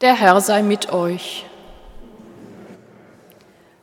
Der 0.00 0.14
Herr 0.14 0.40
sei 0.40 0.62
mit 0.62 0.94
euch. 0.94 1.44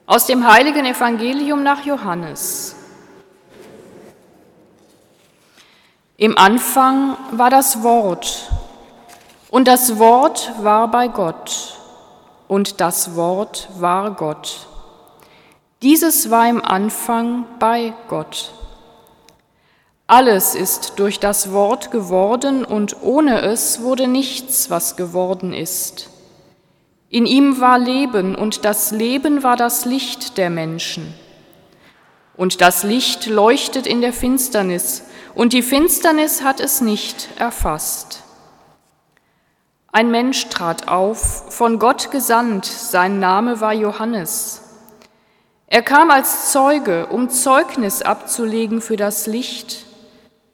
Aus 0.08 0.26
dem 0.26 0.52
heiligen 0.52 0.84
Evangelium 0.84 1.62
nach 1.62 1.86
Johannes. 1.86 2.76
Im 6.16 6.36
Anfang 6.36 7.16
war 7.34 7.52
das 7.52 7.84
Wort, 7.84 8.50
und 9.52 9.68
das 9.68 10.00
Wort 10.00 10.54
war 10.64 10.88
bei 10.90 11.08
Gott, 11.08 11.78
und 12.48 12.82
das 12.82 13.16
Wort 13.16 13.70
war 13.78 14.10
Gott. 14.10 14.66
Dieses 15.84 16.32
war 16.32 16.50
im 16.50 16.66
Anfang 16.66 17.46
bei 17.60 17.94
Gott. 18.08 18.52
Alles 20.10 20.56
ist 20.56 20.94
durch 21.00 21.20
das 21.20 21.52
Wort 21.52 21.92
geworden 21.92 22.64
und 22.64 23.02
ohne 23.02 23.42
es 23.42 23.82
wurde 23.82 24.08
nichts, 24.08 24.70
was 24.70 24.96
geworden 24.96 25.54
ist. 25.54 26.10
In 27.10 27.26
ihm 27.26 27.60
war 27.60 27.78
Leben 27.78 28.34
und 28.34 28.64
das 28.64 28.92
Leben 28.92 29.44
war 29.44 29.58
das 29.58 29.84
Licht 29.84 30.38
der 30.38 30.50
Menschen. 30.50 31.14
Und 32.38 32.62
das 32.62 32.84
Licht 32.84 33.26
leuchtet 33.26 33.86
in 33.86 34.00
der 34.00 34.14
Finsternis 34.14 35.04
und 35.36 35.52
die 35.52 35.62
Finsternis 35.62 36.42
hat 36.42 36.62
es 36.62 36.80
nicht 36.80 37.28
erfasst. 37.38 38.24
Ein 39.92 40.10
Mensch 40.10 40.48
trat 40.48 40.88
auf, 40.88 41.52
von 41.54 41.80
Gott 41.80 42.12
gesandt, 42.12 42.66
sein 42.66 43.20
Name 43.20 43.60
war 43.60 43.74
Johannes. 43.74 44.62
Er 45.66 45.82
kam 45.82 46.12
als 46.12 46.54
Zeuge, 46.54 47.08
um 47.08 47.30
Zeugnis 47.30 48.04
abzulegen 48.04 48.80
für 48.80 48.96
das 48.96 49.28
Licht, 49.28 49.87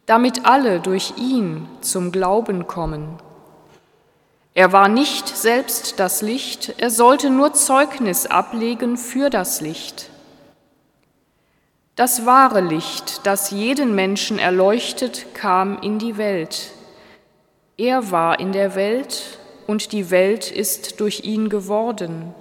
damit 0.05 0.45
alle 0.45 0.79
durch 0.79 1.13
ihn 1.17 1.67
zum 1.81 2.11
Glauben 2.11 2.67
kommen. 2.67 3.17
Er 4.53 4.71
war 4.71 4.87
nicht 4.87 5.27
selbst 5.27 5.99
das 5.99 6.21
Licht, 6.21 6.75
er 6.77 6.89
sollte 6.89 7.29
nur 7.29 7.53
Zeugnis 7.53 8.25
ablegen 8.27 8.97
für 8.97 9.29
das 9.29 9.61
Licht. 9.61 10.09
Das 11.95 12.25
wahre 12.25 12.61
Licht, 12.61 13.25
das 13.25 13.51
jeden 13.51 13.95
Menschen 13.95 14.39
erleuchtet, 14.39 15.33
kam 15.33 15.79
in 15.79 15.99
die 15.99 16.17
Welt. 16.17 16.71
Er 17.77 18.11
war 18.11 18.39
in 18.39 18.51
der 18.51 18.75
Welt 18.75 19.39
und 19.67 19.91
die 19.91 20.11
Welt 20.11 20.51
ist 20.51 20.99
durch 20.99 21.23
ihn 21.23 21.49
geworden, 21.49 22.33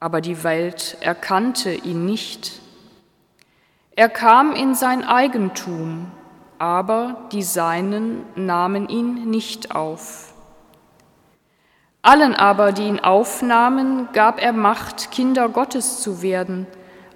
aber 0.00 0.20
die 0.20 0.42
Welt 0.44 0.96
erkannte 1.00 1.72
ihn 1.72 2.06
nicht. 2.06 2.52
Er 3.96 4.08
kam 4.08 4.54
in 4.54 4.74
sein 4.74 5.04
Eigentum, 5.04 6.10
aber 6.62 7.16
die 7.32 7.42
Seinen 7.42 8.24
nahmen 8.36 8.88
ihn 8.88 9.28
nicht 9.28 9.74
auf. 9.74 10.32
Allen 12.02 12.36
aber, 12.36 12.70
die 12.70 12.84
ihn 12.84 13.00
aufnahmen, 13.00 14.08
gab 14.12 14.40
er 14.40 14.52
Macht, 14.52 15.10
Kinder 15.10 15.48
Gottes 15.48 16.00
zu 16.00 16.22
werden, 16.22 16.68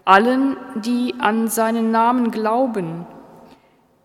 allen, 0.05 0.57
die 0.75 1.15
an 1.21 1.47
seinen 1.47 1.93
Namen 1.93 2.33
glauben, 2.33 3.07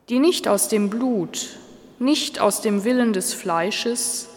die 0.09 0.19
nicht 0.19 0.47
aus 0.47 0.67
dem 0.67 0.91
Blut, 0.91 1.57
nicht 1.97 2.39
aus 2.39 2.61
dem 2.61 2.83
Willen 2.83 3.11
des 3.11 3.33
Fleisches, 3.33 4.29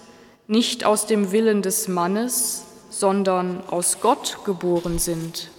nicht 0.46 0.86
aus 0.86 1.04
dem 1.04 1.32
Willen 1.32 1.60
des 1.60 1.86
Mannes, 1.86 2.64
sondern 2.88 3.62
aus 3.68 4.00
Gott 4.00 4.38
geboren 4.46 4.98
sind. 4.98 5.50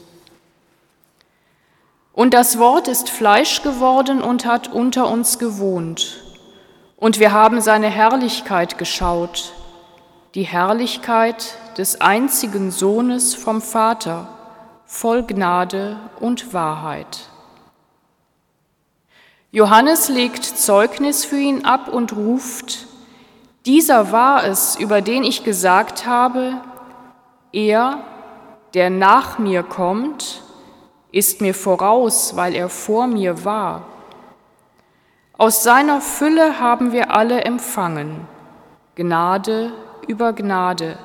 Und 2.15 2.33
das 2.33 2.57
Wort 2.57 2.87
ist 2.87 3.09
Fleisch 3.09 3.61
geworden 3.61 4.21
und 4.21 4.45
hat 4.45 4.71
unter 4.71 5.09
uns 5.09 5.37
gewohnt. 5.37 6.23
Und 6.95 7.19
wir 7.19 7.33
haben 7.33 7.59
seine 7.59 7.89
Herrlichkeit 7.89 8.77
geschaut, 8.77 9.51
die 10.33 10.43
Herrlichkeit 10.43 11.57
des 11.77 11.99
einzigen 11.99 12.71
Sohnes 12.71 13.35
vom 13.35 13.61
Vater, 13.61 14.29
voll 14.85 15.23
Gnade 15.23 15.97
und 16.21 16.53
Wahrheit. 16.53 17.27
Johannes 19.51 20.07
legt 20.07 20.45
Zeugnis 20.45 21.25
für 21.25 21.37
ihn 21.37 21.65
ab 21.65 21.89
und 21.89 22.13
ruft, 22.13 22.87
dieser 23.65 24.13
war 24.13 24.45
es, 24.45 24.77
über 24.77 25.01
den 25.01 25.25
ich 25.25 25.43
gesagt 25.43 26.05
habe, 26.05 26.61
er, 27.51 28.03
der 28.73 28.89
nach 28.89 29.37
mir 29.37 29.63
kommt, 29.63 30.44
ist 31.15 31.39
mir 31.39 31.53
voraus, 31.53 32.35
weil 32.35 32.55
er 32.55 32.67
vor 32.67 33.07
mir 33.07 33.45
war. 33.45 33.87
Aus 35.37 35.63
seiner 35.63 36.01
Fülle 36.01 36.59
haben 36.59 36.91
wir 36.91 37.15
alle 37.15 37.45
empfangen, 37.45 38.27
Gnade 38.95 39.71
über 40.09 40.33
Gnade. 40.33 40.99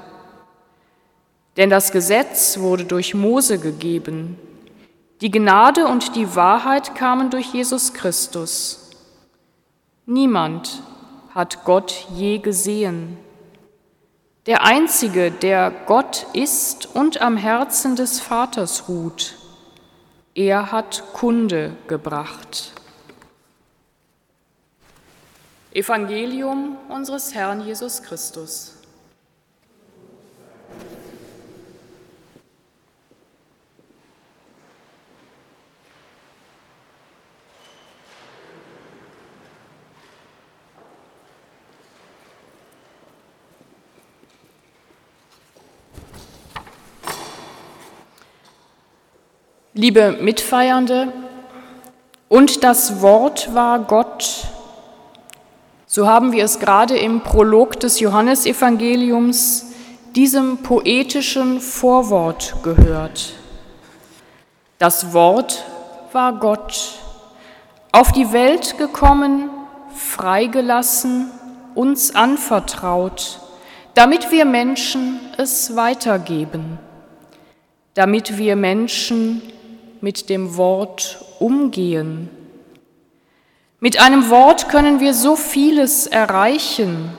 Denn 1.56 1.70
das 1.70 1.92
Gesetz 1.92 2.58
wurde 2.58 2.86
durch 2.86 3.14
Mose 3.14 3.60
gegeben, 3.60 4.36
die 5.20 5.30
Gnade 5.30 5.86
und 5.86 6.16
die 6.16 6.34
Wahrheit 6.34 6.96
kamen 6.96 7.30
durch 7.30 7.54
Jesus 7.54 7.94
Christus. 7.94 8.90
Niemand 10.06 10.82
hat 11.36 11.64
Gott 11.64 12.06
je 12.16 12.38
gesehen. 12.38 13.16
Der 14.46 14.64
Einzige, 14.64 15.30
der 15.30 15.70
Gott 15.86 16.26
ist 16.32 16.96
und 16.96 17.20
am 17.22 17.36
Herzen 17.36 17.94
des 17.94 18.18
Vaters 18.18 18.88
ruht, 18.88 19.36
er 20.34 20.72
hat 20.72 21.04
Kunde 21.12 21.76
gebracht. 21.88 22.72
Evangelium 25.72 26.76
unseres 26.88 27.34
Herrn 27.34 27.64
Jesus 27.64 28.02
Christus. 28.02 28.79
Liebe 49.80 50.18
Mitfeiernde, 50.20 51.10
und 52.28 52.64
das 52.64 53.00
Wort 53.00 53.54
war 53.54 53.78
Gott. 53.78 54.44
So 55.86 56.06
haben 56.06 56.32
wir 56.32 56.44
es 56.44 56.58
gerade 56.58 56.98
im 56.98 57.22
Prolog 57.22 57.80
des 57.80 57.98
Johannesevangeliums, 57.98 59.72
diesem 60.14 60.58
poetischen 60.58 61.62
Vorwort 61.62 62.56
gehört. 62.62 63.32
Das 64.76 65.14
Wort 65.14 65.64
war 66.12 66.34
Gott, 66.34 66.96
auf 67.90 68.12
die 68.12 68.34
Welt 68.34 68.76
gekommen, 68.76 69.48
freigelassen, 69.94 71.30
uns 71.74 72.14
anvertraut, 72.14 73.40
damit 73.94 74.30
wir 74.30 74.44
Menschen 74.44 75.20
es 75.38 75.74
weitergeben, 75.74 76.78
damit 77.94 78.36
wir 78.36 78.56
Menschen 78.56 79.40
mit 80.00 80.30
dem 80.30 80.56
Wort 80.56 81.24
umgehen. 81.38 82.28
Mit 83.78 84.00
einem 84.00 84.28
Wort 84.30 84.68
können 84.68 85.00
wir 85.00 85.14
so 85.14 85.36
vieles 85.36 86.06
erreichen, 86.06 87.10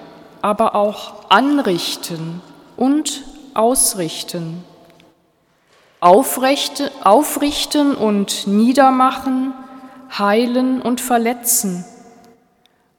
aber 0.42 0.75
auch 0.75 1.30
anrichten 1.30 2.42
und 2.78 3.24
ausrichten. 3.53 4.64
Aufrechte, 6.00 6.92
aufrichten 7.03 7.96
und 7.96 8.47
niedermachen, 8.47 9.53
heilen 10.18 10.81
und 10.81 11.02
verletzen. 11.02 11.86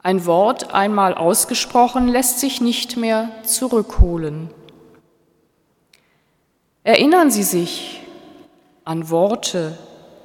Ein 0.03 0.27
Wort 0.27 0.75
einmal 0.75 1.15
ausgesprochen 1.15 2.09
lässt 2.09 2.41
sich 2.41 2.61
nicht 2.61 2.97
mehr 2.97 3.29
zurückholen. 3.45 4.51
Erinnern 6.85 7.31
Sie 7.31 7.45
sich, 7.45 8.02
an 8.85 9.11
Worte, 9.11 9.79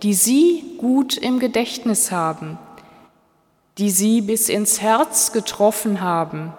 die 0.04 0.13
Sie 0.13 0.75
gut 0.77 1.18
im 1.18 1.39
Gedächtnis 1.39 2.12
haben, 2.12 2.57
die 3.77 3.89
Sie 3.89 4.21
bis 4.21 4.50
ins 4.50 4.81
Herz 4.81 5.31
getroffen 5.31 6.01
haben, 6.01 6.54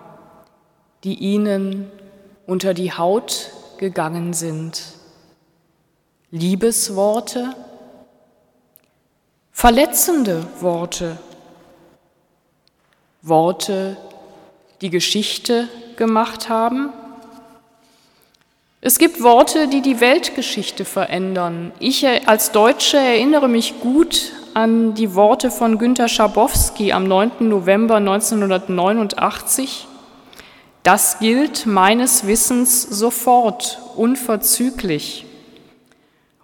die 1.05 1.15
Ihnen 1.15 1.91
unter 2.47 2.75
die 2.75 2.93
Haut 2.93 3.51
gegangen 3.79 4.33
sind. 4.33 4.83
Liebesworte, 6.31 7.55
verletzende 9.51 10.47
Worte, 10.61 11.19
Worte, 13.23 13.97
die 14.81 14.91
Geschichte 14.91 15.69
gemacht 15.97 16.49
haben, 16.49 16.93
es 18.81 18.99
gibt 18.99 19.23
Worte, 19.23 19.67
die 19.67 19.83
die 19.83 20.01
Weltgeschichte 20.01 20.85
verändern. 20.85 21.73
Ich 21.81 22.07
als 22.07 22.53
Deutsche 22.53 22.97
erinnere 22.97 23.49
mich 23.49 23.81
gut 23.81 24.33
an 24.55 24.95
die 24.95 25.17
Worte 25.17 25.51
von 25.51 25.79
Günter 25.79 26.07
Schabowski 26.09 26.93
am 26.93 27.05
9. 27.05 27.49
November 27.49 27.97
1989. 27.97 29.89
Das 30.85 31.19
gilt 31.19 31.67
meines 31.67 32.29
Wissens 32.29 32.83
sofort, 32.83 33.81
unverzüglich. 33.97 35.27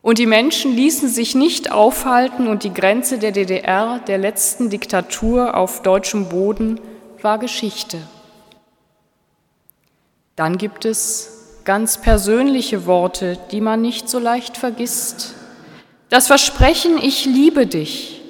Und 0.03 0.19
die 0.19 0.27
Menschen 0.27 0.75
ließen 0.75 1.09
sich 1.09 1.37
nicht 1.37 1.71
aufhalten 1.71 2.49
und 2.49 2.65
die 2.65 2.75
Grenze 2.75 3.19
der 3.19 3.31
DDR, 3.31 4.01
der 4.01 4.19
letzten 4.19 4.71
Diktatur 4.71 5.57
auf 5.57 5.83
deutschem 5.83 6.29
Boden, 6.29 6.81
war 7.23 7.39
Geschichte. 7.39 7.99
Dann 10.37 10.59
gibt 10.59 10.85
es 10.85 11.34
ganz 11.65 11.99
persönliche 11.99 12.87
Worte, 12.87 13.39
die 13.51 13.61
man 13.61 13.81
nicht 13.81 14.09
so 14.09 14.19
leicht 14.19 14.57
vergisst. 14.57 15.35
Das 16.11 16.27
Versprechen, 16.27 16.99
ich 16.99 17.25
liebe 17.25 17.67
dich. 17.67 18.23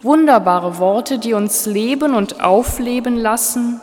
Wunderbare 0.00 0.78
Worte, 0.78 1.18
die 1.18 1.34
uns 1.34 1.66
leben 1.66 2.14
und 2.14 2.42
aufleben 2.42 3.16
lassen, 3.16 3.80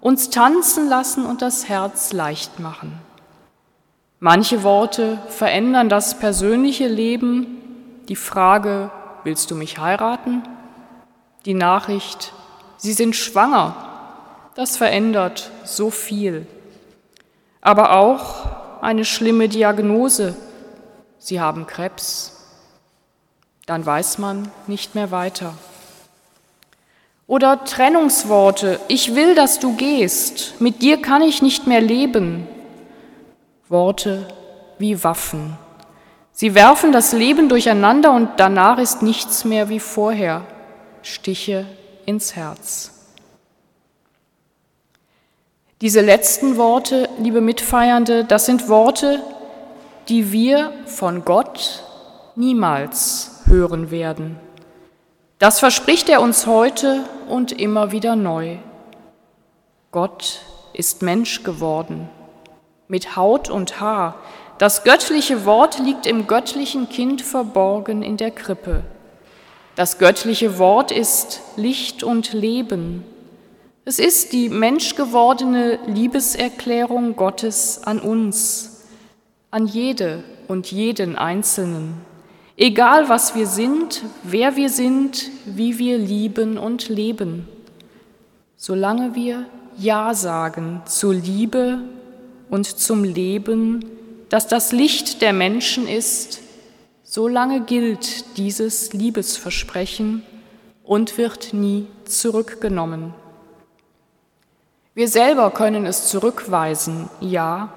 uns 0.00 0.30
tanzen 0.30 0.88
lassen 0.88 1.26
und 1.26 1.42
das 1.42 1.68
Herz 1.68 2.12
leicht 2.12 2.60
machen. 2.60 2.98
Manche 4.20 4.62
Worte 4.62 5.18
verändern 5.28 5.88
das 5.88 6.18
persönliche 6.18 6.86
Leben, 6.86 7.58
die 8.08 8.16
Frage, 8.16 8.90
willst 9.24 9.50
du 9.50 9.54
mich 9.54 9.78
heiraten? 9.78 10.42
Die 11.44 11.54
Nachricht, 11.54 12.32
Sie 12.76 12.92
sind 12.92 13.14
schwanger, 13.14 13.76
das 14.54 14.76
verändert 14.76 15.50
so 15.64 15.90
viel. 15.90 16.46
Aber 17.60 17.92
auch 17.92 18.82
eine 18.82 19.04
schlimme 19.04 19.48
Diagnose, 19.48 20.34
Sie 21.18 21.40
haben 21.40 21.66
Krebs, 21.66 22.40
dann 23.66 23.84
weiß 23.84 24.18
man 24.18 24.50
nicht 24.66 24.94
mehr 24.94 25.10
weiter. 25.10 25.54
Oder 27.26 27.64
Trennungsworte, 27.64 28.80
ich 28.88 29.14
will, 29.14 29.34
dass 29.34 29.60
du 29.60 29.76
gehst, 29.76 30.60
mit 30.60 30.82
dir 30.82 31.00
kann 31.00 31.22
ich 31.22 31.42
nicht 31.42 31.66
mehr 31.66 31.80
leben, 31.80 32.48
Worte 33.68 34.26
wie 34.78 35.04
Waffen. 35.04 35.56
Sie 36.32 36.54
werfen 36.54 36.90
das 36.90 37.12
Leben 37.12 37.48
durcheinander 37.48 38.12
und 38.12 38.30
danach 38.38 38.78
ist 38.78 39.02
nichts 39.02 39.44
mehr 39.44 39.68
wie 39.68 39.78
vorher. 39.78 40.42
Stiche 41.02 41.66
ins 42.06 42.34
Herz. 42.34 42.99
Diese 45.80 46.02
letzten 46.02 46.58
Worte, 46.58 47.08
liebe 47.18 47.40
Mitfeiernde, 47.40 48.26
das 48.26 48.44
sind 48.44 48.68
Worte, 48.68 49.22
die 50.10 50.30
wir 50.30 50.74
von 50.84 51.24
Gott 51.24 51.84
niemals 52.36 53.40
hören 53.46 53.90
werden. 53.90 54.38
Das 55.38 55.58
verspricht 55.58 56.10
er 56.10 56.20
uns 56.20 56.46
heute 56.46 57.04
und 57.30 57.50
immer 57.52 57.92
wieder 57.92 58.14
neu. 58.14 58.58
Gott 59.90 60.42
ist 60.74 61.00
Mensch 61.00 61.44
geworden 61.44 62.10
mit 62.86 63.16
Haut 63.16 63.48
und 63.48 63.80
Haar. 63.80 64.16
Das 64.58 64.84
göttliche 64.84 65.46
Wort 65.46 65.78
liegt 65.78 66.06
im 66.06 66.26
göttlichen 66.26 66.90
Kind 66.90 67.22
verborgen 67.22 68.02
in 68.02 68.18
der 68.18 68.32
Krippe. 68.32 68.82
Das 69.76 69.96
göttliche 69.96 70.58
Wort 70.58 70.92
ist 70.92 71.40
Licht 71.56 72.02
und 72.02 72.34
Leben. 72.34 73.02
Es 73.90 73.98
ist 73.98 74.32
die 74.32 74.48
menschgewordene 74.48 75.80
Liebeserklärung 75.88 77.16
Gottes 77.16 77.80
an 77.82 77.98
uns, 77.98 78.84
an 79.50 79.66
jede 79.66 80.22
und 80.46 80.70
jeden 80.70 81.16
Einzelnen. 81.16 81.94
Egal 82.56 83.08
was 83.08 83.34
wir 83.34 83.48
sind, 83.48 84.04
wer 84.22 84.54
wir 84.54 84.68
sind, 84.70 85.28
wie 85.44 85.78
wir 85.78 85.98
lieben 85.98 86.56
und 86.56 86.88
leben. 86.88 87.48
Solange 88.56 89.16
wir 89.16 89.46
Ja 89.76 90.14
sagen 90.14 90.82
zur 90.86 91.12
Liebe 91.12 91.80
und 92.48 92.66
zum 92.66 93.02
Leben, 93.02 93.84
das 94.28 94.46
das 94.46 94.70
Licht 94.70 95.20
der 95.20 95.32
Menschen 95.32 95.88
ist, 95.88 96.42
solange 97.02 97.62
gilt 97.62 98.36
dieses 98.36 98.92
Liebesversprechen 98.92 100.22
und 100.84 101.18
wird 101.18 101.52
nie 101.54 101.88
zurückgenommen. 102.04 103.14
Wir 105.00 105.08
selber 105.08 105.50
können 105.50 105.86
es 105.86 106.08
zurückweisen, 106.08 107.08
ja, 107.22 107.70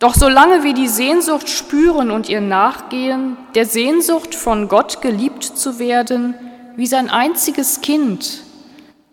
doch 0.00 0.16
solange 0.16 0.64
wir 0.64 0.74
die 0.74 0.88
Sehnsucht 0.88 1.48
spüren 1.48 2.10
und 2.10 2.28
ihr 2.28 2.40
nachgehen, 2.40 3.36
der 3.54 3.66
Sehnsucht 3.66 4.34
von 4.34 4.66
Gott 4.66 5.00
geliebt 5.00 5.44
zu 5.44 5.78
werden, 5.78 6.34
wie 6.74 6.88
sein 6.88 7.08
einziges 7.08 7.82
Kind, 7.82 8.42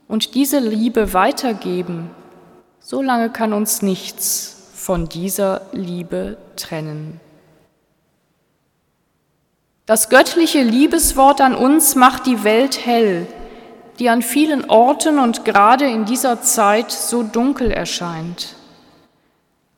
und 0.07 0.33
diese 0.33 0.57
Liebe 0.57 1.13
weitergeben, 1.13 2.09
solange 2.79 3.29
kann 3.29 3.53
uns 3.53 3.83
nichts 3.83 4.71
von 4.73 5.07
dieser 5.07 5.61
Liebe 5.73 6.37
trennen. 6.55 7.19
Das 9.85 10.09
göttliche 10.09 10.63
Liebeswort 10.63 11.39
an 11.39 11.53
uns 11.53 11.93
macht 11.93 12.25
die 12.25 12.43
Welt 12.43 12.83
hell, 12.83 13.27
die 14.01 14.09
an 14.09 14.23
vielen 14.23 14.67
Orten 14.67 15.19
und 15.19 15.45
gerade 15.45 15.85
in 15.85 16.05
dieser 16.05 16.41
Zeit 16.41 16.91
so 16.91 17.21
dunkel 17.21 17.69
erscheint. 17.69 18.55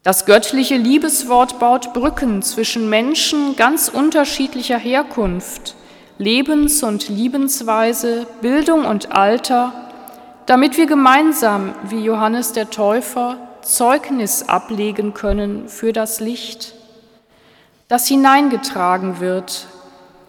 Das 0.02 0.26
göttliche 0.26 0.78
Liebeswort 0.78 1.60
baut 1.60 1.94
Brücken 1.94 2.42
zwischen 2.42 2.90
Menschen 2.90 3.58
ganz 3.58 3.90
unterschiedlicher 3.90 4.78
Herkunft, 4.78 5.76
Lebens- 6.20 6.84
und 6.84 7.10
Liebensweise, 7.10 8.26
Bildung 8.40 8.86
und 8.86 9.12
Alter, 9.12 9.74
damit 10.46 10.78
wir 10.78 10.86
gemeinsam, 10.86 11.76
wie 11.90 12.00
Johannes 12.00 12.54
der 12.54 12.70
Täufer, 12.70 13.36
Zeugnis 13.62 14.48
ablegen 14.48 15.14
können 15.14 15.68
für 15.68 15.92
das 15.92 16.22
Licht, 16.22 16.76
das 17.90 18.08
hineingetragen 18.08 19.20
wird, 19.20 19.68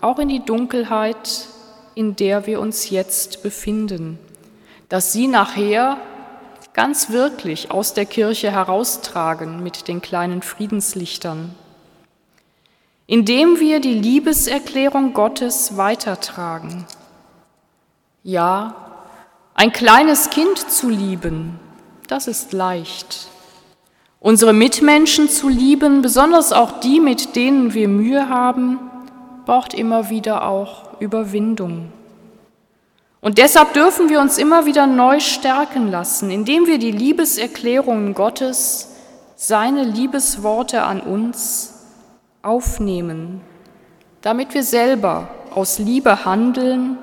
auch 0.00 0.18
in 0.18 0.30
die 0.30 0.44
Dunkelheit, 0.44 1.46
in 1.94 2.16
der 2.16 2.46
wir 2.46 2.60
uns 2.60 2.90
jetzt 2.90 3.42
befinden, 3.42 4.18
dass 4.88 5.12
sie 5.12 5.26
nachher 5.26 5.96
ganz 6.72 7.10
wirklich 7.10 7.70
aus 7.70 7.94
der 7.94 8.04
Kirche 8.04 8.50
heraustragen 8.50 9.62
mit 9.62 9.88
den 9.88 10.02
kleinen 10.02 10.42
Friedenslichtern, 10.42 11.54
indem 13.06 13.60
wir 13.60 13.80
die 13.80 13.94
Liebeserklärung 13.94 15.14
Gottes 15.14 15.76
weitertragen. 15.76 16.84
Ja, 18.22 18.74
ein 19.54 19.72
kleines 19.72 20.30
Kind 20.30 20.58
zu 20.58 20.88
lieben, 20.88 21.60
das 22.08 22.26
ist 22.26 22.52
leicht. 22.52 23.28
Unsere 24.18 24.52
Mitmenschen 24.52 25.28
zu 25.28 25.48
lieben, 25.48 26.02
besonders 26.02 26.52
auch 26.52 26.80
die, 26.80 26.98
mit 26.98 27.36
denen 27.36 27.74
wir 27.74 27.88
Mühe 27.88 28.28
haben, 28.28 28.78
braucht 29.44 29.74
immer 29.74 30.08
wieder 30.08 30.48
auch 30.48 30.83
Überwindung. 31.00 31.92
Und 33.20 33.38
deshalb 33.38 33.72
dürfen 33.72 34.10
wir 34.10 34.20
uns 34.20 34.36
immer 34.36 34.66
wieder 34.66 34.86
neu 34.86 35.18
stärken 35.20 35.90
lassen, 35.90 36.30
indem 36.30 36.66
wir 36.66 36.78
die 36.78 36.90
Liebeserklärungen 36.90 38.12
Gottes, 38.14 38.90
seine 39.36 39.82
Liebesworte 39.82 40.82
an 40.82 41.00
uns 41.00 41.74
aufnehmen, 42.42 43.40
damit 44.20 44.54
wir 44.54 44.62
selber 44.62 45.28
aus 45.54 45.78
Liebe 45.78 46.24
handeln 46.24 46.98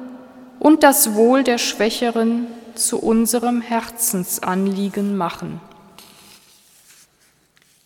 und 0.59 0.83
das 0.83 1.15
Wohl 1.15 1.43
der 1.43 1.57
Schwächeren 1.57 2.47
zu 2.75 2.99
unserem 2.99 3.61
Herzensanliegen 3.61 5.17
machen. 5.17 5.59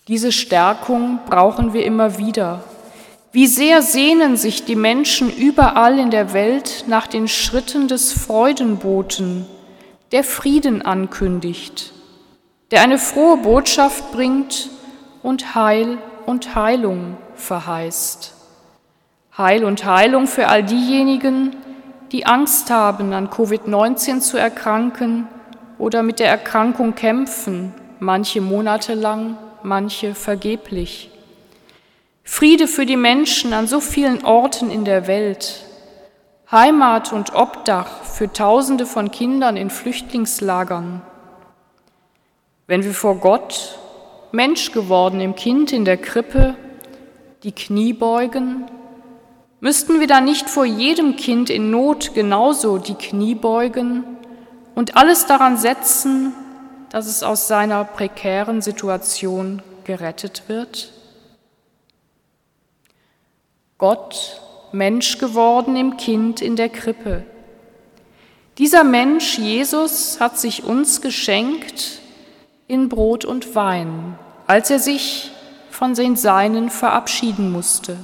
Diese 0.07 0.31
Stärkung 0.31 1.19
brauchen 1.25 1.73
wir 1.73 1.85
immer 1.85 2.17
wieder. 2.17 2.63
Wie 3.35 3.47
sehr 3.47 3.81
sehnen 3.81 4.37
sich 4.37 4.63
die 4.63 4.77
Menschen 4.77 5.29
überall 5.29 5.99
in 5.99 6.09
der 6.09 6.31
Welt 6.31 6.85
nach 6.87 7.05
den 7.05 7.27
Schritten 7.27 7.89
des 7.89 8.13
Freudenboten, 8.13 9.45
der 10.13 10.23
Frieden 10.23 10.81
ankündigt, 10.81 11.91
der 12.71 12.79
eine 12.79 12.97
frohe 12.97 13.35
Botschaft 13.35 14.13
bringt 14.13 14.69
und 15.21 15.53
Heil 15.53 15.97
und 16.25 16.55
Heilung 16.55 17.17
verheißt. 17.35 18.33
Heil 19.37 19.65
und 19.65 19.83
Heilung 19.83 20.27
für 20.27 20.47
all 20.47 20.63
diejenigen, 20.63 21.57
die 22.13 22.25
Angst 22.25 22.71
haben, 22.71 23.11
an 23.11 23.29
Covid-19 23.29 24.21
zu 24.21 24.37
erkranken 24.37 25.27
oder 25.77 26.03
mit 26.03 26.19
der 26.19 26.29
Erkrankung 26.29 26.95
kämpfen, 26.95 27.73
manche 27.99 28.39
Monate 28.39 28.93
lang, 28.93 29.35
manche 29.61 30.15
vergeblich. 30.15 31.11
Friede 32.25 32.67
für 32.67 32.85
die 32.85 32.97
Menschen 32.97 33.53
an 33.53 33.67
so 33.67 33.79
vielen 33.79 34.25
Orten 34.25 34.69
in 34.69 34.83
der 34.83 35.07
Welt, 35.07 35.65
Heimat 36.51 37.13
und 37.13 37.33
Obdach 37.33 38.03
für 38.03 38.31
Tausende 38.33 38.85
von 38.85 39.11
Kindern 39.11 39.55
in 39.55 39.69
Flüchtlingslagern. 39.69 41.01
Wenn 42.67 42.83
wir 42.83 42.93
vor 42.93 43.15
Gott, 43.15 43.79
Mensch 44.33 44.73
geworden 44.73 45.21
im 45.21 45.35
Kind 45.35 45.71
in 45.71 45.85
der 45.85 45.97
Krippe, 45.97 46.55
die 47.43 47.53
Knie 47.53 47.93
beugen 47.93 48.65
Müssten 49.65 49.99
wir 49.99 50.05
da 50.05 50.21
nicht 50.21 50.47
vor 50.47 50.65
jedem 50.65 51.15
Kind 51.15 51.49
in 51.49 51.71
Not 51.71 52.13
genauso 52.13 52.77
die 52.77 52.93
Knie 52.93 53.33
beugen 53.33 54.03
und 54.75 54.95
alles 54.95 55.25
daran 55.25 55.57
setzen, 55.57 56.33
dass 56.91 57.07
es 57.07 57.23
aus 57.23 57.47
seiner 57.47 57.83
prekären 57.83 58.61
Situation 58.61 59.63
gerettet 59.83 60.43
wird? 60.45 60.93
Gott, 63.77 64.41
Mensch 64.71 65.17
geworden 65.17 65.75
im 65.75 65.97
Kind 65.97 66.41
in 66.41 66.55
der 66.55 66.69
Krippe. 66.69 67.23
Dieser 68.57 68.85
Mensch, 68.85 69.37
Jesus, 69.37 70.19
hat 70.21 70.37
sich 70.37 70.63
uns 70.63 71.01
geschenkt 71.01 71.99
in 72.67 72.87
Brot 72.87 73.25
und 73.25 73.53
Wein, 73.53 74.17
als 74.47 74.69
er 74.69 74.79
sich 74.79 75.31
von 75.69 75.93
den 75.93 76.15
Seinen 76.15 76.69
verabschieden 76.69 77.51
musste. 77.51 77.97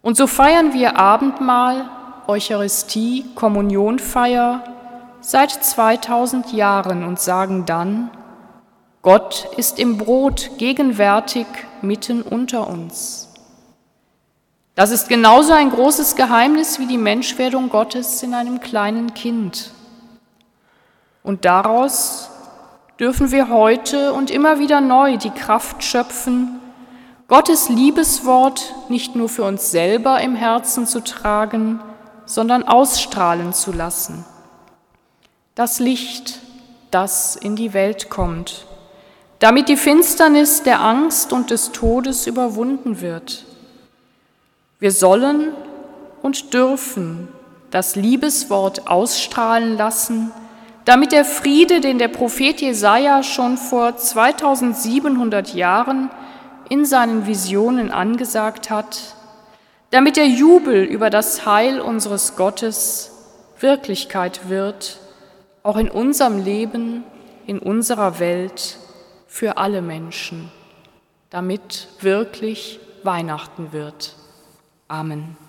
Und 0.00 0.16
so 0.16 0.26
feiern 0.26 0.72
wir 0.72 0.96
Abendmahl, 0.96 1.90
Eucharistie, 2.26 3.26
Kommunionfeier 3.34 4.64
seit 5.20 5.50
2000 5.50 6.52
Jahren 6.54 7.04
und 7.04 7.20
sagen 7.20 7.66
dann, 7.66 8.10
Gott 9.02 9.48
ist 9.56 9.78
im 9.78 9.98
Brot 9.98 10.52
gegenwärtig 10.56 11.46
mitten 11.82 12.22
unter 12.22 12.68
uns. 12.68 13.31
Das 14.74 14.90
ist 14.90 15.08
genauso 15.08 15.52
ein 15.52 15.70
großes 15.70 16.16
Geheimnis 16.16 16.78
wie 16.78 16.86
die 16.86 16.98
Menschwerdung 16.98 17.68
Gottes 17.68 18.22
in 18.22 18.32
einem 18.32 18.60
kleinen 18.60 19.12
Kind. 19.12 19.70
Und 21.22 21.44
daraus 21.44 22.30
dürfen 22.98 23.30
wir 23.30 23.48
heute 23.48 24.14
und 24.14 24.30
immer 24.30 24.58
wieder 24.58 24.80
neu 24.80 25.18
die 25.18 25.30
Kraft 25.30 25.84
schöpfen, 25.84 26.58
Gottes 27.28 27.68
Liebeswort 27.68 28.74
nicht 28.88 29.14
nur 29.14 29.28
für 29.28 29.44
uns 29.44 29.70
selber 29.70 30.20
im 30.20 30.34
Herzen 30.34 30.86
zu 30.86 31.00
tragen, 31.00 31.80
sondern 32.24 32.62
ausstrahlen 32.62 33.52
zu 33.52 33.72
lassen. 33.72 34.24
Das 35.54 35.80
Licht, 35.80 36.40
das 36.90 37.36
in 37.36 37.56
die 37.56 37.72
Welt 37.72 38.10
kommt, 38.10 38.66
damit 39.38 39.68
die 39.68 39.76
Finsternis 39.76 40.62
der 40.62 40.80
Angst 40.80 41.32
und 41.32 41.50
des 41.50 41.72
Todes 41.72 42.26
überwunden 42.26 43.00
wird. 43.00 43.44
Wir 44.82 44.90
sollen 44.90 45.52
und 46.22 46.54
dürfen 46.54 47.28
das 47.70 47.94
Liebeswort 47.94 48.88
ausstrahlen 48.88 49.76
lassen, 49.76 50.32
damit 50.84 51.12
der 51.12 51.24
Friede, 51.24 51.80
den 51.80 51.98
der 51.98 52.08
Prophet 52.08 52.60
Jesaja 52.60 53.22
schon 53.22 53.58
vor 53.58 53.96
2700 53.96 55.54
Jahren 55.54 56.10
in 56.68 56.84
seinen 56.84 57.28
Visionen 57.28 57.92
angesagt 57.92 58.70
hat, 58.70 59.14
damit 59.92 60.16
der 60.16 60.26
Jubel 60.26 60.82
über 60.82 61.10
das 61.10 61.46
Heil 61.46 61.80
unseres 61.80 62.34
Gottes 62.34 63.12
Wirklichkeit 63.60 64.48
wird, 64.48 64.98
auch 65.62 65.76
in 65.76 65.92
unserem 65.92 66.42
Leben, 66.42 67.04
in 67.46 67.60
unserer 67.60 68.18
Welt, 68.18 68.78
für 69.28 69.58
alle 69.58 69.80
Menschen, 69.80 70.50
damit 71.30 71.86
wirklich 72.00 72.80
Weihnachten 73.04 73.70
wird. 73.70 74.16
Amen. 74.92 75.41